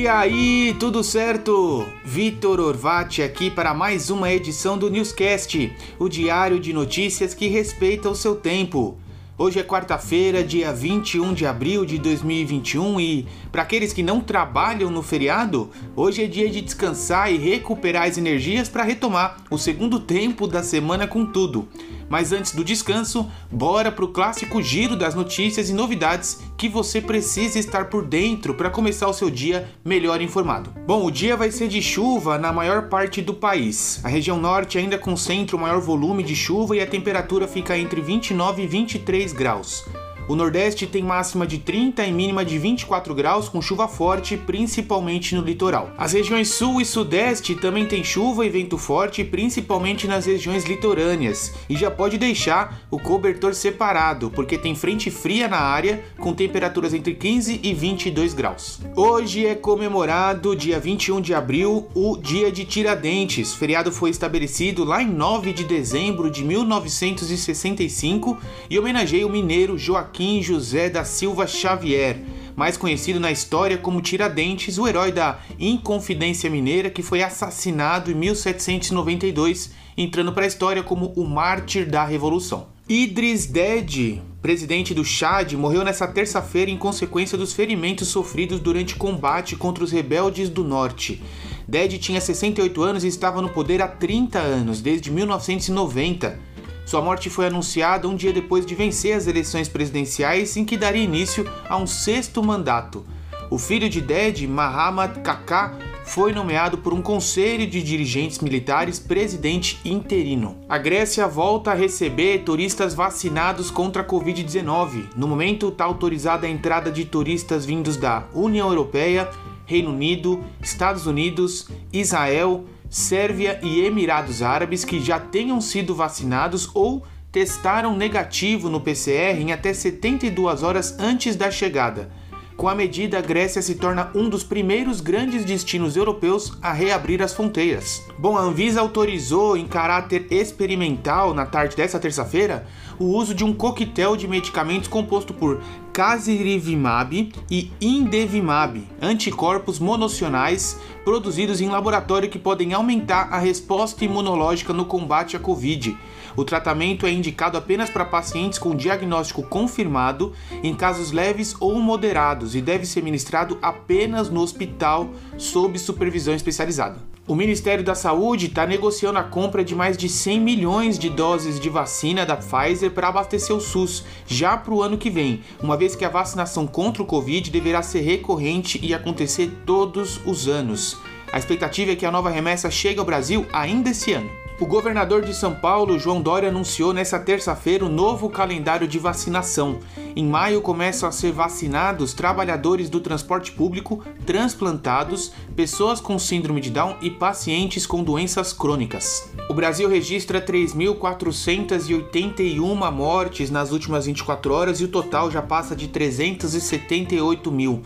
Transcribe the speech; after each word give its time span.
E 0.00 0.08
aí, 0.08 0.74
tudo 0.80 1.04
certo? 1.04 1.86
Vitor 2.02 2.58
Orvati 2.58 3.20
aqui 3.20 3.50
para 3.50 3.74
mais 3.74 4.08
uma 4.08 4.32
edição 4.32 4.78
do 4.78 4.88
Newscast, 4.88 5.70
o 5.98 6.08
diário 6.08 6.58
de 6.58 6.72
notícias 6.72 7.34
que 7.34 7.48
respeita 7.48 8.08
o 8.08 8.14
seu 8.14 8.34
tempo. 8.34 8.96
Hoje 9.36 9.60
é 9.60 9.62
quarta-feira, 9.62 10.42
dia 10.42 10.72
21 10.72 11.34
de 11.34 11.44
abril 11.44 11.84
de 11.84 11.98
2021 11.98 12.98
e, 12.98 13.26
para 13.52 13.60
aqueles 13.60 13.92
que 13.92 14.02
não 14.02 14.22
trabalham 14.22 14.90
no 14.90 15.02
feriado, 15.02 15.68
hoje 15.94 16.24
é 16.24 16.26
dia 16.26 16.48
de 16.48 16.62
descansar 16.62 17.30
e 17.30 17.36
recuperar 17.36 18.08
as 18.08 18.16
energias 18.16 18.70
para 18.70 18.84
retomar 18.84 19.36
o 19.50 19.58
segundo 19.58 20.00
tempo 20.00 20.46
da 20.46 20.62
semana 20.62 21.06
com 21.06 21.26
tudo. 21.26 21.68
Mas 22.10 22.32
antes 22.32 22.52
do 22.52 22.64
descanso, 22.64 23.30
bora 23.48 23.92
pro 23.92 24.08
clássico 24.08 24.60
giro 24.60 24.96
das 24.96 25.14
notícias 25.14 25.70
e 25.70 25.72
novidades 25.72 26.40
que 26.58 26.68
você 26.68 27.00
precisa 27.00 27.56
estar 27.56 27.84
por 27.84 28.04
dentro 28.04 28.52
para 28.52 28.68
começar 28.68 29.06
o 29.06 29.14
seu 29.14 29.30
dia 29.30 29.70
melhor 29.84 30.20
informado. 30.20 30.74
Bom, 30.84 31.06
o 31.06 31.10
dia 31.10 31.36
vai 31.36 31.52
ser 31.52 31.68
de 31.68 31.80
chuva 31.80 32.36
na 32.36 32.52
maior 32.52 32.88
parte 32.88 33.22
do 33.22 33.32
país. 33.32 34.00
A 34.02 34.08
região 34.08 34.40
norte 34.40 34.76
ainda 34.76 34.98
concentra 34.98 35.54
o 35.54 35.60
maior 35.60 35.80
volume 35.80 36.24
de 36.24 36.34
chuva 36.34 36.76
e 36.76 36.80
a 36.80 36.86
temperatura 36.86 37.46
fica 37.46 37.78
entre 37.78 38.00
29 38.00 38.64
e 38.64 38.66
23 38.66 39.32
graus. 39.32 39.84
O 40.30 40.36
Nordeste 40.36 40.86
tem 40.86 41.02
máxima 41.02 41.44
de 41.44 41.58
30 41.58 42.06
e 42.06 42.12
mínima 42.12 42.44
de 42.44 42.56
24 42.56 43.12
graus, 43.16 43.48
com 43.48 43.60
chuva 43.60 43.88
forte, 43.88 44.36
principalmente 44.36 45.34
no 45.34 45.42
litoral. 45.42 45.90
As 45.98 46.12
regiões 46.12 46.50
Sul 46.50 46.80
e 46.80 46.84
Sudeste 46.84 47.56
também 47.56 47.84
tem 47.84 48.04
chuva 48.04 48.46
e 48.46 48.48
vento 48.48 48.78
forte, 48.78 49.24
principalmente 49.24 50.06
nas 50.06 50.26
regiões 50.26 50.64
litorâneas, 50.64 51.52
e 51.68 51.76
já 51.76 51.90
pode 51.90 52.16
deixar 52.16 52.80
o 52.92 52.96
cobertor 52.96 53.54
separado, 53.54 54.30
porque 54.30 54.56
tem 54.56 54.72
frente 54.72 55.10
fria 55.10 55.48
na 55.48 55.58
área, 55.58 56.00
com 56.16 56.32
temperaturas 56.32 56.94
entre 56.94 57.12
15 57.12 57.58
e 57.60 57.74
22 57.74 58.32
graus. 58.32 58.78
Hoje 58.94 59.44
é 59.44 59.56
comemorado, 59.56 60.54
dia 60.54 60.78
21 60.78 61.20
de 61.20 61.34
abril, 61.34 61.88
o 61.92 62.16
Dia 62.16 62.52
de 62.52 62.64
Tiradentes. 62.64 63.52
O 63.52 63.56
feriado 63.56 63.90
foi 63.90 64.10
estabelecido 64.10 64.84
lá 64.84 65.02
em 65.02 65.10
9 65.10 65.52
de 65.52 65.64
dezembro 65.64 66.30
de 66.30 66.44
1965 66.44 68.38
e 68.70 68.78
homenageia 68.78 69.26
o 69.26 69.30
mineiro 69.30 69.76
Joaquim 69.76 70.19
Joaquim 70.20 70.42
José 70.42 70.90
da 70.90 71.02
Silva 71.02 71.46
Xavier, 71.46 72.18
mais 72.54 72.76
conhecido 72.76 73.18
na 73.18 73.32
história 73.32 73.78
como 73.78 74.02
Tiradentes, 74.02 74.76
o 74.76 74.86
herói 74.86 75.10
da 75.10 75.40
Inconfidência 75.58 76.50
Mineira 76.50 76.90
que 76.90 77.02
foi 77.02 77.22
assassinado 77.22 78.10
em 78.10 78.14
1792, 78.14 79.70
entrando 79.96 80.30
para 80.32 80.44
a 80.44 80.46
história 80.46 80.82
como 80.82 81.06
o 81.16 81.24
mártir 81.24 81.88
da 81.88 82.04
Revolução. 82.04 82.66
Idris 82.86 83.46
Dede, 83.46 84.20
presidente 84.42 84.92
do 84.92 85.04
Chad, 85.04 85.54
morreu 85.54 85.82
nesta 85.82 86.06
terça-feira 86.06 86.70
em 86.70 86.76
consequência 86.76 87.38
dos 87.38 87.54
ferimentos 87.54 88.08
sofridos 88.08 88.60
durante 88.60 88.96
combate 88.96 89.56
contra 89.56 89.82
os 89.82 89.90
rebeldes 89.90 90.50
do 90.50 90.62
norte. 90.62 91.22
Dede 91.66 91.98
tinha 91.98 92.20
68 92.20 92.82
anos 92.82 93.04
e 93.04 93.08
estava 93.08 93.40
no 93.40 93.48
poder 93.48 93.80
há 93.80 93.88
30 93.88 94.38
anos, 94.38 94.82
desde 94.82 95.10
1990. 95.10 96.49
Sua 96.84 97.00
morte 97.00 97.30
foi 97.30 97.46
anunciada 97.46 98.08
um 98.08 98.16
dia 98.16 98.32
depois 98.32 98.66
de 98.66 98.74
vencer 98.74 99.16
as 99.16 99.26
eleições 99.26 99.68
presidenciais, 99.68 100.56
em 100.56 100.64
que 100.64 100.76
daria 100.76 101.04
início 101.04 101.48
a 101.68 101.76
um 101.76 101.86
sexto 101.86 102.42
mandato. 102.42 103.04
O 103.50 103.58
filho 103.58 103.88
de 103.88 104.00
Ded, 104.00 104.46
Mahamat 104.46 105.20
Kaká, 105.22 105.76
foi 106.04 106.32
nomeado 106.32 106.78
por 106.78 106.92
um 106.92 107.02
conselho 107.02 107.66
de 107.66 107.82
dirigentes 107.82 108.38
militares 108.40 108.98
presidente 108.98 109.80
interino. 109.84 110.56
A 110.68 110.78
Grécia 110.78 111.26
volta 111.26 111.72
a 111.72 111.74
receber 111.74 112.42
turistas 112.44 112.94
vacinados 112.94 113.70
contra 113.70 114.02
a 114.02 114.04
Covid-19. 114.04 115.10
No 115.16 115.28
momento, 115.28 115.68
está 115.68 115.84
autorizada 115.84 116.46
a 116.46 116.50
entrada 116.50 116.90
de 116.90 117.04
turistas 117.04 117.64
vindos 117.64 117.96
da 117.96 118.24
União 118.34 118.68
Europeia, 118.68 119.28
Reino 119.66 119.90
Unido, 119.90 120.42
Estados 120.60 121.06
Unidos, 121.06 121.68
Israel, 121.92 122.64
Sérvia 122.90 123.60
e 123.62 123.82
Emirados 123.82 124.42
Árabes 124.42 124.84
que 124.84 124.98
já 125.00 125.20
tenham 125.20 125.60
sido 125.60 125.94
vacinados 125.94 126.68
ou 126.74 127.06
testaram 127.30 127.96
negativo 127.96 128.68
no 128.68 128.80
PCR 128.80 129.40
em 129.40 129.52
até 129.52 129.72
72 129.72 130.64
horas 130.64 130.98
antes 130.98 131.36
da 131.36 131.52
chegada. 131.52 132.10
Com 132.56 132.68
a 132.68 132.74
medida, 132.74 133.16
a 133.16 133.22
Grécia 133.22 133.62
se 133.62 133.76
torna 133.76 134.10
um 134.12 134.28
dos 134.28 134.42
primeiros 134.42 135.00
grandes 135.00 135.44
destinos 135.44 135.96
europeus 135.96 136.58
a 136.60 136.72
reabrir 136.72 137.22
as 137.22 137.32
fronteiras. 137.32 138.04
Bom, 138.18 138.36
a 138.36 138.42
Anvisa 138.42 138.80
autorizou, 138.80 139.56
em 139.56 139.66
caráter 139.66 140.26
experimental, 140.30 141.32
na 141.32 141.46
tarde 141.46 141.74
desta 141.74 141.98
terça-feira, 141.98 142.66
o 142.98 143.06
uso 143.06 143.34
de 143.34 143.44
um 143.44 143.54
coquetel 143.54 144.14
de 144.14 144.28
medicamentos 144.28 144.88
composto 144.88 145.32
por 145.32 145.62
casirivimab 145.92 147.32
e 147.50 147.70
indevimab, 147.80 148.86
anticorpos 149.00 149.78
monocionais 149.78 150.78
produzidos 151.04 151.60
em 151.60 151.68
laboratório 151.68 152.28
que 152.28 152.38
podem 152.38 152.72
aumentar 152.72 153.28
a 153.32 153.38
resposta 153.38 154.04
imunológica 154.04 154.72
no 154.72 154.84
combate 154.84 155.36
à 155.36 155.40
Covid. 155.40 155.96
O 156.36 156.44
tratamento 156.44 157.06
é 157.06 157.10
indicado 157.10 157.58
apenas 157.58 157.90
para 157.90 158.04
pacientes 158.04 158.58
com 158.58 158.74
diagnóstico 158.74 159.42
confirmado, 159.42 160.32
em 160.62 160.74
casos 160.74 161.10
leves 161.10 161.56
ou 161.58 161.80
moderados, 161.80 162.54
e 162.54 162.60
deve 162.60 162.86
ser 162.86 163.02
ministrado 163.02 163.58
apenas 163.60 164.30
no 164.30 164.40
hospital 164.40 165.10
sob 165.36 165.78
supervisão 165.78 166.34
especializada. 166.34 166.98
O 167.26 167.34
Ministério 167.34 167.84
da 167.84 167.94
Saúde 167.94 168.46
está 168.46 168.66
negociando 168.66 169.18
a 169.18 169.22
compra 169.22 169.62
de 169.62 169.74
mais 169.74 169.96
de 169.96 170.08
100 170.08 170.40
milhões 170.40 170.98
de 170.98 171.08
doses 171.08 171.60
de 171.60 171.68
vacina 171.68 172.24
da 172.24 172.36
Pfizer 172.36 172.90
para 172.90 173.08
abastecer 173.08 173.54
o 173.54 173.60
SUS 173.60 174.04
já 174.26 174.56
para 174.56 174.74
o 174.74 174.82
ano 174.82 174.98
que 174.98 175.10
vem, 175.10 175.42
uma 175.62 175.76
vez 175.76 175.94
que 175.94 176.04
a 176.04 176.08
vacinação 176.08 176.66
contra 176.66 177.02
o 177.02 177.06
Covid 177.06 177.50
deverá 177.50 177.82
ser 177.82 178.00
recorrente 178.00 178.80
e 178.82 178.94
acontecer 178.94 179.52
todos 179.64 180.18
os 180.26 180.48
anos. 180.48 180.96
A 181.32 181.38
expectativa 181.38 181.92
é 181.92 181.96
que 181.96 182.06
a 182.06 182.10
nova 182.10 182.30
remessa 182.30 182.70
chegue 182.70 182.98
ao 182.98 183.04
Brasil 183.04 183.46
ainda 183.52 183.90
esse 183.90 184.12
ano. 184.12 184.39
O 184.60 184.66
governador 184.66 185.24
de 185.24 185.32
São 185.32 185.54
Paulo, 185.54 185.98
João 185.98 186.20
Dória, 186.20 186.50
anunciou 186.50 186.92
nesta 186.92 187.18
terça-feira 187.18 187.82
o 187.82 187.88
novo 187.88 188.28
calendário 188.28 188.86
de 188.86 188.98
vacinação. 188.98 189.78
Em 190.14 190.26
maio 190.26 190.60
começam 190.60 191.08
a 191.08 191.12
ser 191.12 191.32
vacinados 191.32 192.12
trabalhadores 192.12 192.90
do 192.90 193.00
transporte 193.00 193.52
público, 193.52 194.04
transplantados, 194.26 195.32
pessoas 195.56 195.98
com 195.98 196.18
síndrome 196.18 196.60
de 196.60 196.70
Down 196.70 196.96
e 197.00 197.08
pacientes 197.08 197.86
com 197.86 198.04
doenças 198.04 198.52
crônicas. 198.52 199.30
O 199.48 199.54
Brasil 199.54 199.88
registra 199.88 200.42
3.481 200.42 202.92
mortes 202.92 203.50
nas 203.50 203.72
últimas 203.72 204.04
24 204.04 204.52
horas 204.52 204.78
e 204.78 204.84
o 204.84 204.88
total 204.88 205.30
já 205.30 205.40
passa 205.40 205.74
de 205.74 205.88
378 205.88 207.50
mil. 207.50 207.80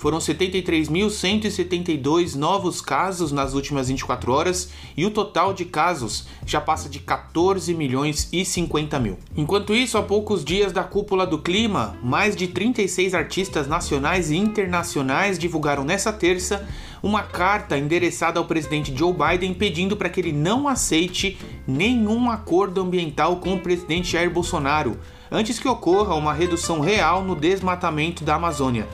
Foram 0.00 0.16
73.172 0.16 2.34
novos 2.34 2.80
casos 2.80 3.30
nas 3.32 3.52
últimas 3.52 3.88
24 3.88 4.32
horas 4.32 4.70
e 4.96 5.04
o 5.04 5.10
total 5.10 5.52
de 5.52 5.66
casos 5.66 6.26
já 6.46 6.58
passa 6.58 6.88
de 6.88 7.00
14 7.00 7.74
milhões 7.74 8.26
e 8.32 8.42
50 8.42 8.98
mil. 8.98 9.18
Enquanto 9.36 9.74
isso, 9.74 9.98
há 9.98 10.02
poucos 10.02 10.42
dias 10.42 10.72
da 10.72 10.82
cúpula 10.82 11.26
do 11.26 11.38
clima, 11.38 11.98
mais 12.02 12.34
de 12.34 12.46
36 12.46 13.12
artistas 13.12 13.68
nacionais 13.68 14.30
e 14.30 14.38
internacionais 14.38 15.38
divulgaram 15.38 15.84
nessa 15.84 16.10
terça 16.10 16.66
uma 17.02 17.22
carta 17.22 17.78
endereçada 17.78 18.38
ao 18.38 18.44
presidente 18.44 18.96
Joe 18.96 19.12
Biden 19.12 19.54
pedindo 19.54 19.96
para 19.96 20.08
que 20.08 20.20
ele 20.20 20.32
não 20.32 20.68
aceite 20.68 21.38
nenhum 21.66 22.30
acordo 22.30 22.80
ambiental 22.80 23.36
com 23.36 23.54
o 23.54 23.60
presidente 23.60 24.12
Jair 24.12 24.30
Bolsonaro 24.30 24.98
antes 25.30 25.58
que 25.58 25.68
ocorra 25.68 26.14
uma 26.14 26.32
redução 26.32 26.80
real 26.80 27.22
no 27.22 27.36
desmatamento 27.36 28.24
da 28.24 28.34
Amazônia. 28.34 28.88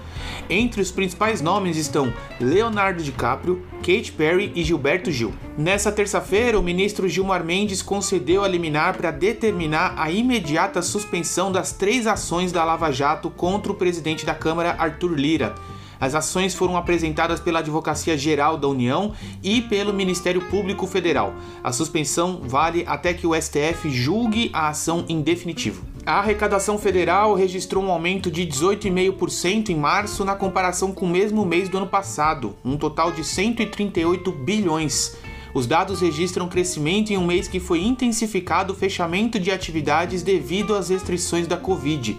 Entre 0.50 0.80
os 0.80 0.90
principais 0.90 1.40
nomes 1.40 1.76
estão 1.76 2.12
Leonardo 2.38 3.02
DiCaprio, 3.02 3.66
Kate 3.78 4.12
Perry 4.12 4.52
e 4.54 4.62
Gilberto 4.62 5.10
Gil. 5.10 5.32
Nessa 5.56 5.90
terça-feira, 5.90 6.58
o 6.58 6.62
ministro 6.62 7.08
Gilmar 7.08 7.42
Mendes 7.42 7.80
concedeu 7.80 8.44
a 8.44 8.48
liminar 8.48 8.96
para 8.96 9.10
determinar 9.10 9.94
a 9.96 10.10
imediata 10.10 10.82
suspensão 10.82 11.50
das 11.50 11.72
três 11.72 12.06
ações 12.06 12.52
da 12.52 12.64
Lava 12.64 12.92
Jato 12.92 13.30
contra 13.30 13.72
o 13.72 13.76
presidente 13.76 14.26
da 14.26 14.34
Câmara, 14.34 14.76
Arthur 14.78 15.14
Lira. 15.14 15.54
As 16.00 16.14
ações 16.14 16.54
foram 16.54 16.76
apresentadas 16.76 17.40
pela 17.40 17.60
Advocacia 17.60 18.16
Geral 18.16 18.56
da 18.56 18.68
União 18.68 19.12
e 19.42 19.62
pelo 19.62 19.92
Ministério 19.92 20.42
Público 20.42 20.86
Federal. 20.86 21.34
A 21.62 21.72
suspensão 21.72 22.40
vale 22.44 22.84
até 22.86 23.14
que 23.14 23.26
o 23.26 23.34
STF 23.34 23.90
julgue 23.90 24.50
a 24.52 24.68
ação 24.68 25.04
em 25.08 25.22
definitivo. 25.22 25.84
A 26.04 26.20
arrecadação 26.20 26.78
federal 26.78 27.34
registrou 27.34 27.82
um 27.82 27.90
aumento 27.90 28.30
de 28.30 28.46
18,5% 28.46 29.70
em 29.70 29.76
março 29.76 30.24
na 30.24 30.36
comparação 30.36 30.92
com 30.92 31.04
o 31.04 31.08
mesmo 31.08 31.44
mês 31.44 31.68
do 31.68 31.78
ano 31.78 31.88
passado, 31.88 32.54
um 32.64 32.76
total 32.76 33.10
de 33.10 33.24
138 33.24 34.30
bilhões. 34.30 35.16
Os 35.52 35.66
dados 35.66 36.02
registram 36.02 36.48
crescimento 36.48 37.10
em 37.10 37.16
um 37.16 37.26
mês 37.26 37.48
que 37.48 37.58
foi 37.58 37.82
intensificado 37.82 38.72
o 38.72 38.76
fechamento 38.76 39.40
de 39.40 39.50
atividades 39.50 40.22
devido 40.22 40.74
às 40.76 40.90
restrições 40.90 41.46
da 41.46 41.56
Covid. 41.56 42.16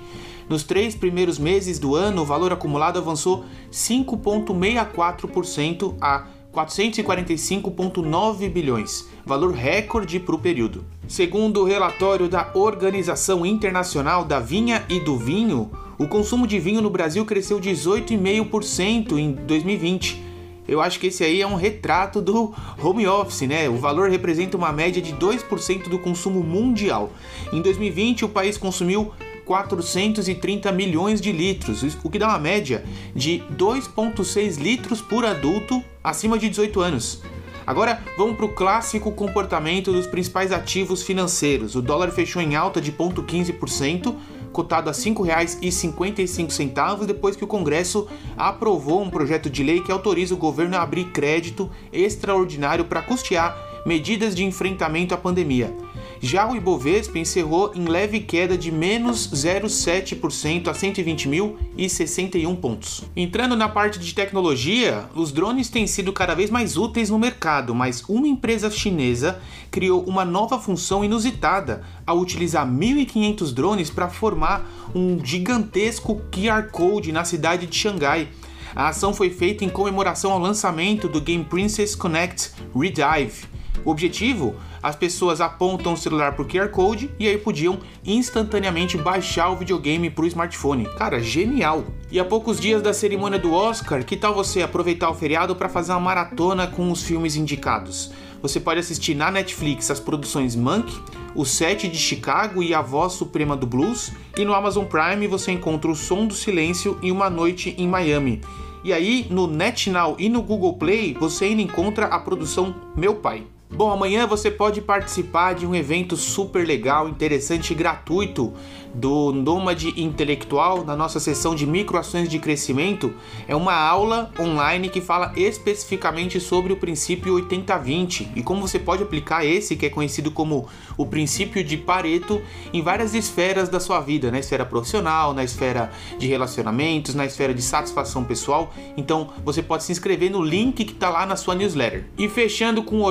Nos 0.49 0.63
três 0.63 0.95
primeiros 0.95 1.37
meses 1.37 1.77
do 1.77 1.93
ano, 1.95 2.21
o 2.21 2.25
valor 2.25 2.53
acumulado 2.53 2.97
avançou 2.97 3.43
5,64% 3.71 5.95
a 5.99 6.27
445,9 6.53 8.49
bilhões, 8.49 9.09
valor 9.25 9.53
recorde 9.53 10.17
para 10.19 10.35
o 10.35 10.39
período. 10.39 10.85
Segundo 11.07 11.61
o 11.61 11.65
relatório 11.65 12.27
da 12.27 12.51
Organização 12.55 13.45
Internacional 13.45 14.25
da 14.25 14.39
Vinha 14.39 14.83
e 14.89 14.99
do 14.99 15.15
Vinho, 15.17 15.69
o 15.99 16.07
consumo 16.07 16.47
de 16.47 16.59
vinho 16.59 16.81
no 16.81 16.89
Brasil 16.89 17.23
cresceu 17.25 17.59
18,5% 17.59 19.17
em 19.17 19.31
2020 19.31 20.23
Eu 20.67 20.81
acho 20.81 20.99
que 20.99 21.07
esse 21.07 21.23
aí 21.23 21.41
é 21.41 21.47
um 21.47 21.55
retrato 21.55 22.21
do 22.21 22.53
home 22.83 23.07
office, 23.07 23.47
né? 23.47 23.69
O 23.69 23.77
valor 23.77 24.09
representa 24.09 24.57
uma 24.57 24.71
média 24.71 25.01
de 25.01 25.13
2% 25.13 25.89
do 25.89 25.97
consumo 25.97 26.43
mundial. 26.43 27.09
Em 27.53 27.61
2020, 27.61 28.25
o 28.25 28.29
país 28.29 28.57
consumiu 28.57 29.13
430 29.47 30.71
milhões 30.73 31.21
de 31.21 31.31
litros, 31.31 31.81
o 32.03 32.09
que 32.09 32.19
dá 32.19 32.27
uma 32.27 32.37
média 32.37 32.83
de 33.15 33.41
2,6 33.55 34.57
litros 34.57 35.01
por 35.01 35.25
adulto 35.25 35.81
acima 36.03 36.37
de 36.37 36.49
18 36.49 36.81
anos. 36.81 37.21
Agora 37.65 38.01
vamos 38.17 38.37
para 38.37 38.45
o 38.45 38.53
clássico 38.53 39.11
comportamento 39.11 39.91
dos 39.91 40.05
principais 40.05 40.51
ativos 40.51 41.01
financeiros. 41.01 41.75
O 41.75 41.81
dólar 41.81 42.11
fechou 42.11 42.41
em 42.41 42.55
alta 42.55 42.79
de 42.79 42.91
0,15%, 42.91 44.15
cotado 44.51 44.89
a 44.89 44.93
R$ 44.93 44.99
5,55 44.99 47.05
depois 47.05 47.35
que 47.35 47.43
o 47.43 47.47
Congresso 47.47 48.07
aprovou 48.37 49.01
um 49.01 49.09
projeto 49.09 49.49
de 49.49 49.63
lei 49.63 49.81
que 49.81 49.91
autoriza 49.91 50.33
o 50.33 50.37
governo 50.37 50.77
a 50.77 50.81
abrir 50.81 51.11
crédito 51.11 51.69
extraordinário 51.91 52.85
para 52.85 53.01
custear 53.01 53.57
medidas 53.85 54.35
de 54.35 54.43
enfrentamento 54.43 55.13
à 55.13 55.17
pandemia. 55.17 55.73
Já 56.19 56.49
o 56.49 56.55
Ibovespa 56.55 57.19
encerrou 57.19 57.71
em 57.75 57.85
leve 57.85 58.19
queda 58.19 58.57
de 58.57 58.71
menos 58.71 59.29
0,7% 59.29 60.67
a 60.67 60.73
120.061 60.73 62.55
pontos. 62.55 63.03
Entrando 63.15 63.55
na 63.55 63.69
parte 63.69 63.99
de 63.99 64.13
tecnologia, 64.13 65.07
os 65.15 65.31
drones 65.31 65.69
têm 65.69 65.85
sido 65.85 66.11
cada 66.11 66.33
vez 66.33 66.49
mais 66.49 66.75
úteis 66.75 67.09
no 67.09 67.19
mercado, 67.19 67.75
mas 67.75 68.03
uma 68.09 68.27
empresa 68.27 68.69
chinesa 68.71 69.39
criou 69.69 70.03
uma 70.03 70.25
nova 70.25 70.59
função 70.59 71.03
inusitada 71.03 71.83
ao 72.05 72.17
utilizar 72.17 72.67
1.500 72.67 73.53
drones 73.53 73.89
para 73.89 74.09
formar 74.09 74.65
um 74.95 75.23
gigantesco 75.23 76.21
QR 76.31 76.69
Code 76.71 77.11
na 77.11 77.23
cidade 77.23 77.67
de 77.67 77.75
Xangai. 77.75 78.29
A 78.75 78.89
ação 78.89 79.13
foi 79.13 79.29
feita 79.29 79.63
em 79.63 79.69
comemoração 79.69 80.31
ao 80.31 80.39
lançamento 80.39 81.07
do 81.07 81.21
Game 81.21 81.43
Princess 81.43 81.95
Connect 81.95 82.51
Redive 82.75 83.56
o 83.83 83.91
objetivo? 83.91 84.55
As 84.81 84.95
pessoas 84.95 85.41
apontam 85.41 85.93
o 85.93 85.97
celular 85.97 86.33
pro 86.35 86.47
QR 86.47 86.69
Code 86.69 87.09
e 87.19 87.27
aí 87.27 87.37
podiam 87.37 87.79
instantaneamente 88.05 88.97
baixar 88.97 89.49
o 89.49 89.55
videogame 89.55 90.09
pro 90.09 90.27
smartphone. 90.27 90.85
Cara, 90.97 91.19
genial! 91.19 91.85
E 92.11 92.19
a 92.19 92.25
poucos 92.25 92.59
dias 92.59 92.81
da 92.81 92.93
cerimônia 92.93 93.39
do 93.39 93.53
Oscar, 93.53 94.03
que 94.03 94.15
tal 94.15 94.33
você 94.33 94.61
aproveitar 94.61 95.09
o 95.09 95.15
feriado 95.15 95.55
para 95.55 95.69
fazer 95.69 95.91
uma 95.91 95.99
maratona 95.99 96.67
com 96.67 96.91
os 96.91 97.03
filmes 97.03 97.35
indicados? 97.35 98.11
Você 98.41 98.59
pode 98.59 98.79
assistir 98.79 99.15
na 99.15 99.31
Netflix 99.31 99.89
as 99.89 99.99
produções 99.99 100.55
Monk, 100.55 100.93
O 101.33 101.43
Sete 101.43 101.87
de 101.87 101.97
Chicago 101.97 102.61
e 102.61 102.73
A 102.73 102.81
Voz 102.81 103.13
Suprema 103.13 103.57
do 103.57 103.65
Blues, 103.65 104.11
e 104.37 104.45
no 104.45 104.53
Amazon 104.53 104.85
Prime 104.85 105.27
você 105.27 105.51
encontra 105.51 105.89
O 105.89 105.95
Som 105.95 106.27
do 106.27 106.35
Silêncio 106.35 106.97
e 107.01 107.11
Uma 107.11 107.29
Noite 107.29 107.75
em 107.77 107.87
Miami. 107.87 108.41
E 108.83 108.93
aí, 108.93 109.27
no 109.29 109.47
NetNow 109.47 110.15
e 110.19 110.29
no 110.29 110.41
Google 110.41 110.77
Play, 110.77 111.13
você 111.19 111.45
ainda 111.45 111.61
encontra 111.61 112.05
a 112.05 112.19
produção 112.19 112.75
Meu 112.95 113.15
Pai. 113.15 113.43
Bom, 113.69 113.91
amanhã 113.91 114.25
você 114.25 114.49
pode 114.49 114.81
participar 114.81 115.53
de 115.53 115.67
um 115.67 115.75
evento 115.75 116.15
super 116.15 116.65
legal, 116.65 117.09
interessante 117.09 117.71
e 117.71 117.75
gratuito 117.75 118.53
do 118.95 119.31
Nômade 119.31 119.93
Intelectual 120.01 120.83
na 120.83 120.95
nossa 120.95 121.19
sessão 121.19 121.53
de 121.53 121.67
microações 121.67 122.29
de 122.29 122.39
crescimento. 122.39 123.13
É 123.47 123.55
uma 123.55 123.75
aula 123.75 124.31
online 124.39 124.89
que 124.89 125.01
fala 125.01 125.33
especificamente 125.35 126.39
sobre 126.39 126.73
o 126.73 126.77
princípio 126.77 127.35
80-20 127.35 128.29
e 128.35 128.41
como 128.41 128.61
você 128.61 128.79
pode 128.79 129.03
aplicar 129.03 129.45
esse 129.45 129.75
que 129.75 129.85
é 129.85 129.89
conhecido 129.89 130.31
como 130.31 130.67
o 130.97 131.05
princípio 131.05 131.63
de 131.63 131.77
Pareto 131.77 132.41
em 132.73 132.81
várias 132.81 133.13
esferas 133.13 133.69
da 133.69 133.79
sua 133.79 133.99
vida, 133.99 134.31
na 134.31 134.39
esfera 134.39 134.65
profissional, 134.65 135.33
na 135.33 135.43
esfera 135.43 135.91
de 136.17 136.25
relacionamentos, 136.25 137.13
na 137.13 137.25
esfera 137.25 137.53
de 137.53 137.61
satisfação 137.61 138.23
pessoal. 138.23 138.73
Então 138.95 139.29
você 139.43 139.61
pode 139.61 139.83
se 139.83 139.91
inscrever 139.91 140.31
no 140.31 140.41
link 140.41 140.83
que 140.85 140.93
está 140.93 141.09
lá 141.09 141.25
na 141.25 141.35
sua 141.35 141.53
newsletter. 141.53 142.05
E 142.17 142.27
fechando 142.27 142.81
com 142.81 142.99
o 142.99 143.03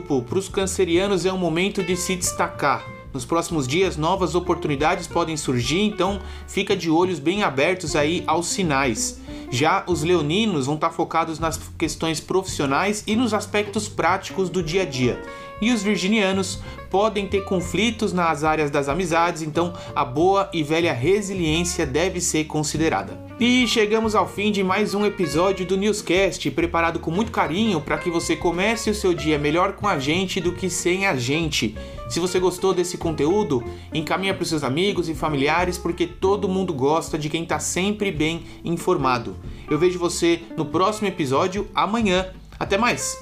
horóscopo, 0.00 0.22
para 0.22 0.38
os 0.38 0.48
cancerianos 0.48 1.26
é 1.26 1.32
um 1.32 1.38
momento 1.38 1.82
de 1.82 1.96
se 1.96 2.16
destacar 2.16 2.84
nos 3.12 3.24
próximos 3.24 3.66
dias, 3.66 3.96
novas 3.96 4.36
oportunidades 4.36 5.08
podem 5.08 5.36
surgir, 5.36 5.80
então 5.80 6.20
fica 6.46 6.76
de 6.76 6.88
olhos 6.88 7.18
bem 7.18 7.42
abertos 7.42 7.96
aí 7.96 8.22
aos 8.24 8.46
sinais. 8.46 9.19
Já 9.50 9.82
os 9.88 10.02
leoninos 10.04 10.66
vão 10.66 10.76
estar 10.76 10.90
focados 10.90 11.40
nas 11.40 11.60
questões 11.76 12.20
profissionais 12.20 13.02
e 13.06 13.16
nos 13.16 13.34
aspectos 13.34 13.88
práticos 13.88 14.48
do 14.48 14.62
dia 14.62 14.82
a 14.82 14.84
dia. 14.84 15.20
E 15.60 15.72
os 15.72 15.82
virginianos 15.82 16.60
podem 16.88 17.26
ter 17.26 17.44
conflitos 17.44 18.12
nas 18.12 18.44
áreas 18.44 18.70
das 18.70 18.88
amizades, 18.88 19.42
então 19.42 19.74
a 19.94 20.04
boa 20.04 20.48
e 20.52 20.62
velha 20.62 20.92
resiliência 20.92 21.84
deve 21.84 22.20
ser 22.20 22.44
considerada. 22.44 23.18
E 23.38 23.66
chegamos 23.66 24.14
ao 24.14 24.28
fim 24.28 24.52
de 24.52 24.62
mais 24.62 24.94
um 24.94 25.04
episódio 25.04 25.66
do 25.66 25.76
Newscast, 25.76 26.50
preparado 26.50 26.98
com 27.00 27.10
muito 27.10 27.32
carinho 27.32 27.80
para 27.80 27.98
que 27.98 28.10
você 28.10 28.36
comece 28.36 28.88
o 28.90 28.94
seu 28.94 29.12
dia 29.12 29.38
melhor 29.38 29.72
com 29.72 29.88
a 29.88 29.98
gente 29.98 30.40
do 30.40 30.52
que 30.52 30.70
sem 30.70 31.06
a 31.06 31.16
gente. 31.16 31.76
Se 32.10 32.18
você 32.18 32.40
gostou 32.40 32.74
desse 32.74 32.98
conteúdo, 32.98 33.62
encaminha 33.94 34.34
para 34.34 34.42
os 34.42 34.48
seus 34.48 34.64
amigos 34.64 35.08
e 35.08 35.14
familiares, 35.14 35.78
porque 35.78 36.08
todo 36.08 36.48
mundo 36.48 36.74
gosta 36.74 37.16
de 37.16 37.28
quem 37.28 37.44
está 37.44 37.60
sempre 37.60 38.10
bem 38.10 38.42
informado. 38.64 39.36
Eu 39.70 39.78
vejo 39.78 39.96
você 39.96 40.42
no 40.56 40.66
próximo 40.66 41.06
episódio 41.06 41.68
amanhã. 41.72 42.26
Até 42.58 42.76
mais! 42.76 43.16